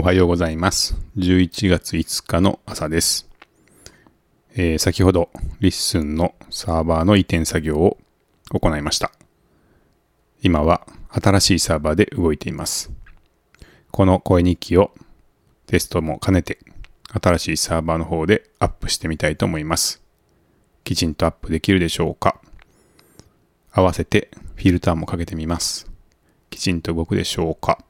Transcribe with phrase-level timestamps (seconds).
[0.00, 0.94] おはようございます。
[1.16, 3.28] 11月5日の朝です。
[4.54, 5.28] えー先ほど、
[5.58, 7.98] LISTEN のサーバーの移転作業を
[8.52, 9.10] 行いました。
[10.40, 12.92] 今は新しいサーバーで動いています。
[13.90, 14.92] この声日記を
[15.66, 16.60] テストも兼ねて、
[17.20, 20.00] 新しいサーバーの方でアップしてみたいと思います。
[20.84, 22.40] きちんとアップできるでしょうか？
[23.72, 25.90] 合わせてフィルターもかけてみます。
[26.50, 27.80] きちんと動くでしょうか？